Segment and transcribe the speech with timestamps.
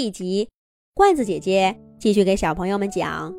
[0.00, 0.48] 一集，
[0.94, 3.34] 罐子姐姐继续给小朋友们讲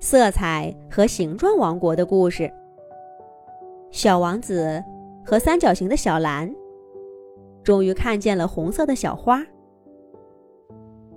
[0.00, 2.50] 色彩和形状王国的故事。
[3.90, 4.82] 小王子
[5.22, 6.50] 和三角形的小蓝
[7.62, 9.44] 终于看见了红色的小花。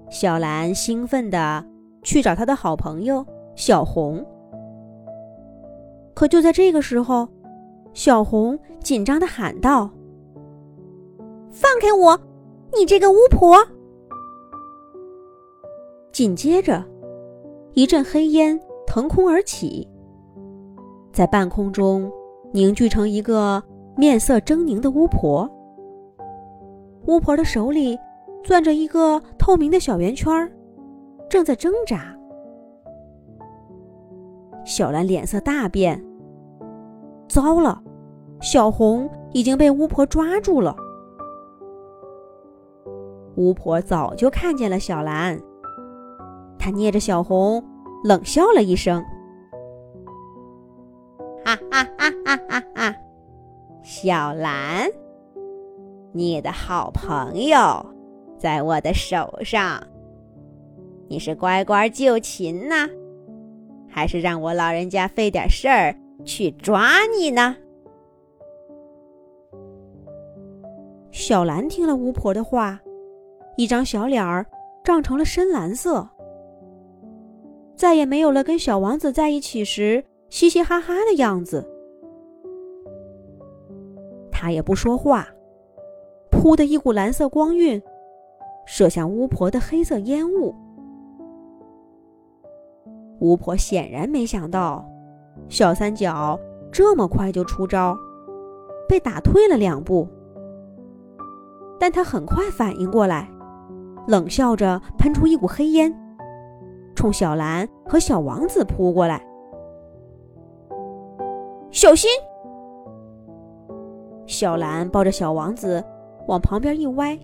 [0.09, 1.65] 小蓝兴奋地
[2.03, 3.25] 去找他的好朋友
[3.55, 4.21] 小红，
[6.13, 7.25] 可就在这个时候，
[7.93, 9.89] 小红紧张地喊道
[11.49, 12.19] ：“放开我，
[12.77, 13.55] 你这个巫婆！”
[16.11, 16.83] 紧接着，
[17.73, 19.87] 一阵黑烟腾空而起，
[21.13, 22.11] 在半空中
[22.51, 23.63] 凝聚成一个
[23.95, 25.49] 面色狰狞的巫婆。
[27.05, 27.97] 巫婆的手里
[28.43, 30.51] 攥着一个透明的小圆圈，
[31.29, 32.15] 正在挣扎。
[34.65, 36.03] 小兰脸色大变，
[37.27, 37.81] 糟了，
[38.41, 40.75] 小红已经被巫婆抓住了。
[43.35, 45.39] 巫婆早就看见了小兰。
[46.59, 47.63] 他捏着小红，
[48.03, 49.01] 冷笑了一声
[51.43, 52.95] ：“哈哈哈哈哈哈！
[53.81, 54.87] 小兰，
[56.11, 57.83] 你的好朋友
[58.37, 59.81] 在我的手上，
[61.07, 62.87] 你是乖乖就擒呢，
[63.87, 67.55] 还是让我老人家费点事儿去抓你呢？”
[71.09, 72.79] 小兰听了巫婆的话，
[73.57, 74.45] 一张小脸儿
[74.83, 76.07] 涨成了深蓝色。
[77.79, 81.65] 再也没有了跟小王子在一起时嘻嘻哈哈的样子。
[84.29, 85.25] 他也不说话，
[86.29, 87.81] 扑的一股蓝色光晕
[88.65, 90.53] 射向巫婆的黑色烟雾。
[93.21, 94.85] 巫婆显然没想到
[95.47, 96.37] 小三角
[96.73, 97.97] 这么快就出招，
[98.89, 100.05] 被打退了两步。
[101.79, 103.31] 但他很快反应过来，
[104.05, 105.97] 冷笑着喷出一股黑烟。
[106.99, 109.25] 冲小兰和小王子扑过来。
[111.71, 112.09] 小心。
[114.27, 115.81] 小兰抱着小王子
[116.27, 117.17] 往旁边一歪，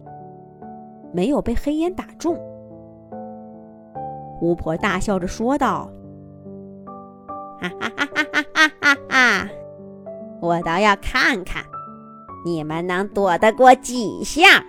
[1.11, 2.39] 没有被黑烟打中。
[4.39, 5.89] 巫婆大笑着说道。
[7.59, 9.49] 哈哈哈哈哈哈哈，
[10.39, 11.61] 我倒要看看
[12.45, 14.63] 你们能躲得过几下。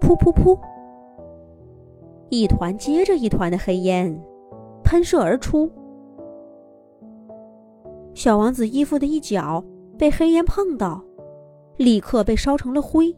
[0.00, 0.56] 噗噗噗。
[2.30, 4.20] 一团接着一团的黑烟
[4.84, 5.70] 喷射而出，
[8.14, 9.64] 小王子衣服的一角
[9.96, 11.02] 被黑烟碰到，
[11.76, 13.14] 立刻被烧成了灰。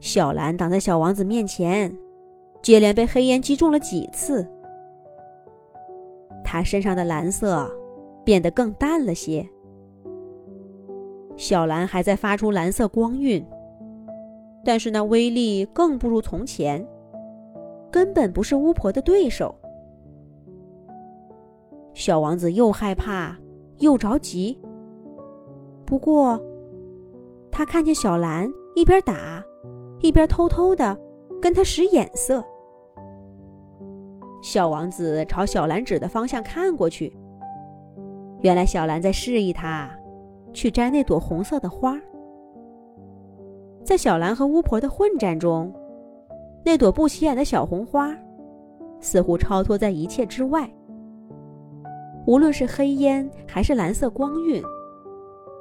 [0.00, 1.94] 小兰挡在小王子面前，
[2.62, 4.46] 接连被黑烟击中了几次，
[6.44, 7.70] 他身上的蓝色
[8.24, 9.46] 变得更淡了些。
[11.36, 13.42] 小兰还在发出蓝色光晕，
[14.62, 16.86] 但是那威力更不如从前。
[17.90, 19.54] 根本不是巫婆的对手。
[21.92, 23.36] 小王子又害怕
[23.78, 24.58] 又着急。
[25.84, 26.40] 不过，
[27.50, 29.44] 他看见小兰一边打，
[30.00, 30.96] 一边偷偷的
[31.42, 32.44] 跟他使眼色。
[34.40, 37.14] 小王子朝小兰指的方向看过去，
[38.40, 39.90] 原来小兰在示意他
[40.52, 42.00] 去摘那朵红色的花。
[43.84, 45.74] 在小兰和巫婆的混战中。
[46.64, 48.14] 那朵不起眼的小红花，
[49.00, 50.70] 似乎超脱在一切之外。
[52.26, 54.62] 无论是黑烟还是蓝色光晕，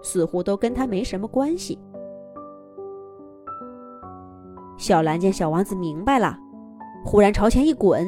[0.04, 1.80] 似乎都跟他没什么关系。
[4.78, 6.38] 小兰见小王子明白了，
[7.06, 8.06] 忽然朝前一滚，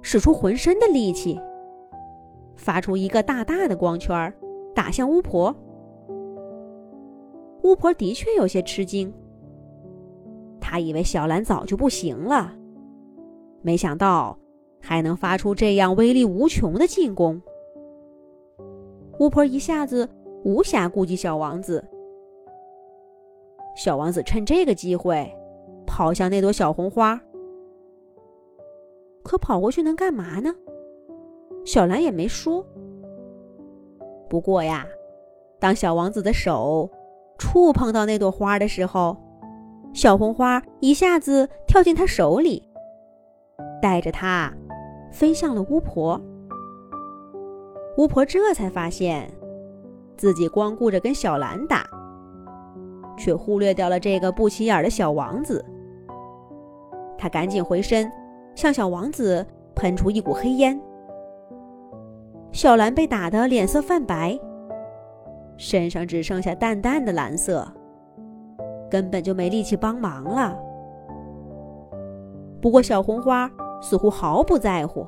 [0.00, 1.38] 使出浑身的力气，
[2.56, 4.32] 发出一个大大的光圈，
[4.74, 5.54] 打向巫婆。
[7.62, 9.12] 巫婆的确有些吃惊。
[10.72, 12.50] 他以为小兰早就不行了，
[13.60, 14.38] 没想到
[14.80, 17.42] 还能发出这样威力无穷的进攻。
[19.18, 20.08] 巫婆一下子
[20.44, 21.86] 无暇顾及小王子，
[23.76, 25.30] 小王子趁这个机会
[25.86, 27.20] 跑向那朵小红花。
[29.22, 30.54] 可跑过去能干嘛呢？
[31.66, 32.64] 小兰也没说。
[34.26, 34.86] 不过呀，
[35.60, 36.88] 当小王子的手
[37.36, 39.14] 触碰到那朵花的时候，
[39.92, 42.66] 小红花一下子跳进他手里，
[43.80, 44.52] 带着他
[45.10, 46.20] 飞向了巫婆。
[47.98, 49.30] 巫婆这才发现，
[50.16, 51.86] 自己光顾着跟小兰打，
[53.18, 55.62] 却忽略掉了这个不起眼的小王子。
[57.18, 58.10] 他赶紧回身，
[58.54, 60.80] 向小王子喷出一股黑烟。
[62.50, 64.38] 小兰被打得脸色泛白，
[65.58, 67.66] 身上只剩下淡淡的蓝色。
[68.92, 70.54] 根本就没力气帮忙了。
[72.60, 73.50] 不过小红花
[73.80, 75.06] 似乎毫不在乎，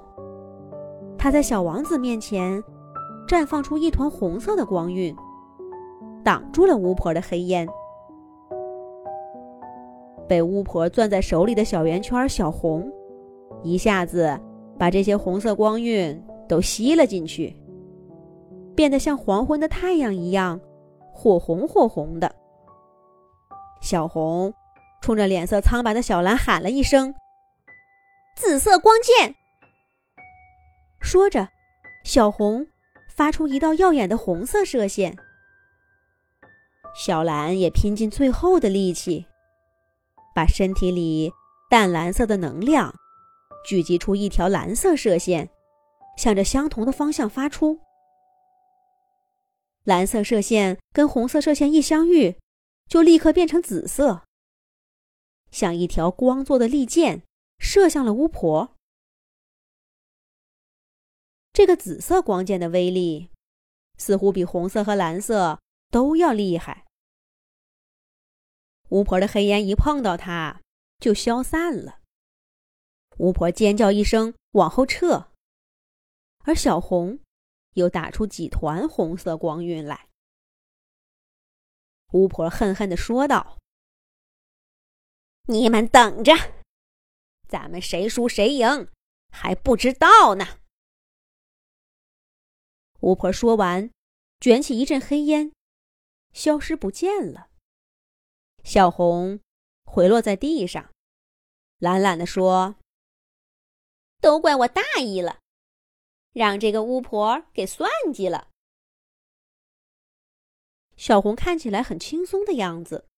[1.19, 2.65] 它在小王子面前
[3.29, 5.15] 绽放出一团红色的光晕，
[6.25, 7.69] 挡住了巫婆的黑烟。
[10.27, 12.91] 被巫婆攥在手里的小圆圈小红，
[13.63, 14.35] 一下子
[14.79, 17.55] 把这些红色光晕都吸了进去，
[18.75, 20.59] 变得像黄昏的太阳一样，
[21.13, 22.35] 火红火红的。
[23.85, 24.55] 小红
[25.03, 27.15] 冲着脸色苍白的小蓝喊了一声
[28.35, 29.35] ：“紫色光剑！”
[31.03, 31.51] 说着，
[32.03, 32.67] 小红
[33.15, 35.15] 发出一道耀眼的红色射线。
[36.97, 39.27] 小蓝也拼尽最后的力气。
[40.35, 41.31] 把身体里
[41.71, 42.93] 淡蓝色的能量
[43.69, 45.51] 聚集出一条蓝色射线，
[46.17, 47.79] 向着相同的方向发出。
[49.85, 52.35] 蓝色射线跟红色射线一相遇，
[52.89, 54.25] 就立刻变成紫色，
[55.51, 57.23] 像一条光做的利剑，
[57.59, 58.77] 射向了巫婆。
[61.53, 63.31] 这个紫色光剑的威力，
[63.97, 65.61] 似乎比红色和蓝色
[65.91, 66.85] 都要厉害。
[68.91, 70.61] 巫婆的黑烟一碰到它，
[70.99, 72.01] 就消散了。
[73.19, 75.33] 巫婆尖叫一声，往后撤，
[76.41, 77.21] 而小红
[77.75, 80.09] 又打出几团红色光晕来。
[82.15, 83.59] 巫婆恨恨地说道
[85.51, 86.33] ：“你们等着，
[87.49, 88.89] 咱们谁输谁赢
[89.31, 90.61] 还不知道呢。”
[93.03, 93.91] 巫婆说完，
[94.39, 95.53] 卷起一阵黑烟，
[96.33, 97.51] 消失不见了。
[98.63, 99.41] 小红
[99.85, 100.93] 回落在地上，
[101.79, 102.77] 懒懒地说
[104.23, 105.41] ：“都怪我大意了，
[106.33, 108.53] 让这个巫婆给算计了。”
[110.97, 113.09] 小红看起来很轻松的样子，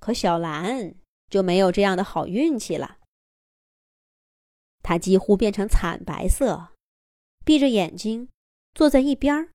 [0.00, 0.94] 可小蓝
[1.28, 2.98] 就没有这样的好运气了。
[4.82, 6.72] 她几乎变成惨白色，
[7.44, 8.28] 闭着眼睛
[8.74, 9.52] 坐在一边儿。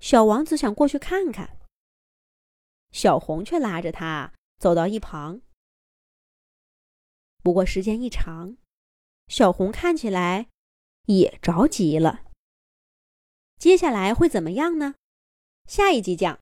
[0.00, 1.58] 小王子想过去看看。
[2.90, 5.42] 小红却拉着他走到一旁。
[7.42, 8.56] 不过时间一长，
[9.28, 10.48] 小红看起来
[11.06, 12.24] 也着急了。
[13.56, 14.96] 接下来会怎么样呢？
[15.66, 16.38] 下一集讲。